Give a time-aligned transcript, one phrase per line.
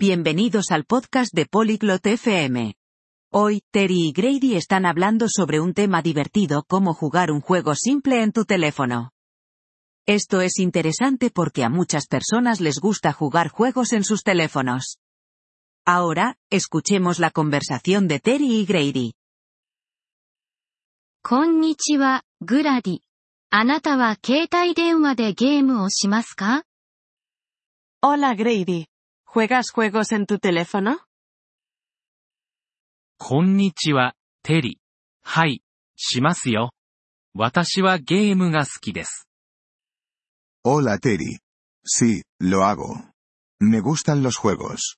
[0.00, 2.76] Bienvenidos al podcast de Polyglot FM.
[3.32, 8.22] Hoy, Terry y Grady están hablando sobre un tema divertido como jugar un juego simple
[8.22, 9.10] en tu teléfono.
[10.06, 14.98] Esto es interesante porque a muchas personas les gusta jugar juegos en sus teléfonos.
[15.84, 19.14] Ahora, escuchemos la conversación de Terry y Grady.
[21.24, 23.02] Konnichiwa, Grady.
[23.50, 25.42] ¿Anata wa de?
[28.00, 28.86] Hola Grady,
[29.30, 31.00] ¿Juegas juegos en tu teléfono?
[33.18, 34.78] こんにちは、テリ。
[35.22, 35.60] はい、
[35.96, 36.70] しますよ。
[37.34, 39.28] 私はゲームが好きです。
[40.64, 41.40] Hola Terry.
[41.84, 42.86] Sí, lo hago.
[43.60, 44.96] Me gustan los juegos.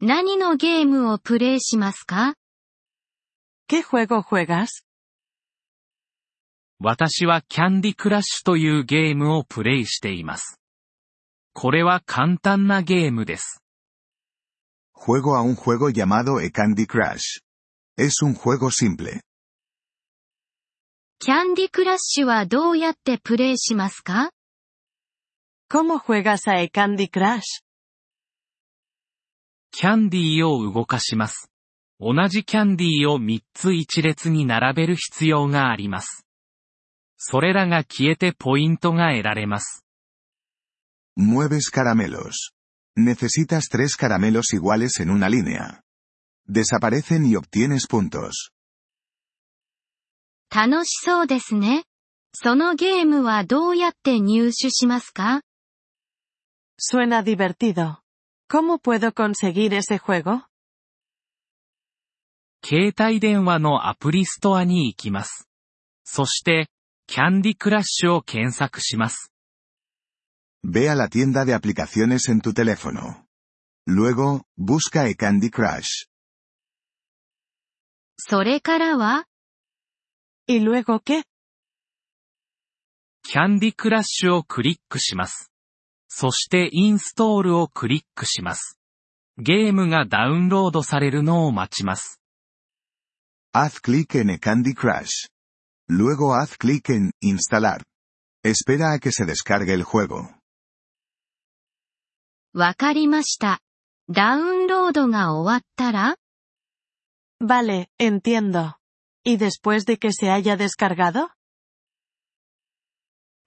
[0.00, 2.34] 何のゲームをプレイしますか
[3.70, 4.82] ¿Qué juego juegas?
[6.80, 10.58] 私はキャンディクラッシュというゲームをプレイしています。
[11.54, 13.62] これは簡単なゲームです。
[14.92, 17.40] Juego a un juego llamado e Candy Crush.
[17.96, 19.20] Es un juego simple.
[21.20, 24.30] キャンディクラッシュはどうやってプレイしますか
[25.70, 27.42] ？¿Cómo juegas a e Candy Crush?
[29.70, 31.50] キャンディーを動かします。
[32.00, 36.26] 同じキャンディーを3つ一列に並べる必要があります。
[37.16, 39.83] それらが消えてポイントが得られます。
[41.15, 42.51] Mueves caramelos.
[42.95, 45.83] Necesitas tres caramelos iguales en una línea.
[46.45, 48.51] Desaparecen y obtienes puntos.
[50.51, 51.83] 楽しそうですね。
[52.33, 55.41] そのゲームはどうやって入手しますか
[56.79, 57.99] Suena divertido.
[58.49, 60.43] ¿Cómo puedo conseguir ese juego?
[62.65, 65.47] 携帯電話のアプリストアに行きます。
[66.03, 66.67] そして、
[67.07, 69.31] キャンディクラッシュを検索します。
[70.63, 73.27] Ve a la tienda de aplicaciones en tu teléfono.
[73.87, 76.07] Luego, busca e Candy Crush.
[78.17, 79.25] それからは
[80.47, 81.23] ¿Y luego qué?
[83.23, 85.51] キャンディクラッシュをクリックします。
[86.07, 88.79] そしてインストールをクリックします。
[89.37, 92.19] ゲームがダウンロードされるのを待ちます。
[93.53, 95.29] Haz clic en e Candy Crush.
[95.87, 97.83] Luego haz clic en Instalar.
[98.43, 100.29] Espera a que se descargue el juego.
[102.54, 103.60] わかりました。
[104.08, 106.16] ダウンロードが終わったら
[107.40, 108.76] Vale, entiendo.
[109.24, 111.30] ¿Y después de que se haya descargado?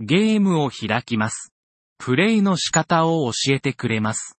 [0.00, 1.52] ゲームを開きます。
[1.98, 4.36] プレイの仕方を教えてくれます。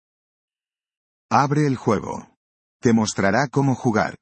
[1.32, 2.28] Abre el juego.
[2.82, 4.18] Te mostrará cómo jugar.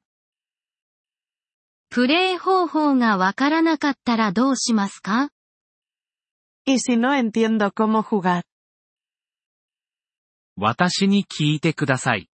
[1.90, 5.30] プレイ方法がわからなかったらどうしますか
[6.66, 8.44] ¿Y si no entiendo cómo jugar?
[10.56, 12.28] 私に聞いてください。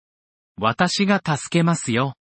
[0.56, 2.14] 私が助けますよ。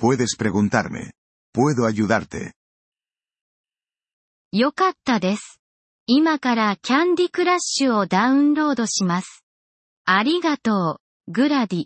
[0.00, 1.10] Puedes preguntarme.
[1.54, 2.52] Puedo ayudarte.
[4.52, 5.60] よかったです。
[6.06, 9.44] 今からキャンディクラッシュをダウンロードします。
[10.04, 11.84] ありがとう、グラディ。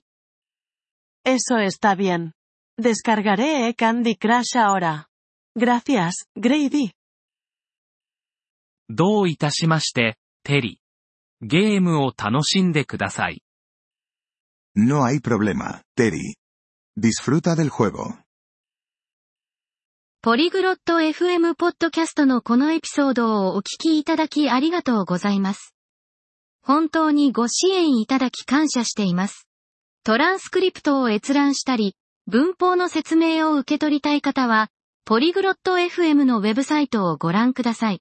[1.26, 2.32] Eso está bien.
[2.80, 5.06] Descargaré e Candy Crush ahora.
[5.56, 6.92] Gracias, Grady.
[8.88, 10.80] どういたしまして、テリ。
[11.42, 13.42] ゲームを楽しんでください。
[14.76, 16.34] No hay problema, Terry.
[16.96, 18.24] Disfruta del juego.
[20.22, 25.74] ポリグロット FM ポッドキャストのこのエピソードをお聞きいただきありがとうございます。
[26.62, 29.46] 本当にご支援いただき感謝しています。
[30.02, 31.94] トランスクリプトを閲覧したり、
[32.26, 34.70] 文法の説明を受け取りたい方は、
[35.04, 38.00] ポリグロット FM のウェブサイトをご覧ください。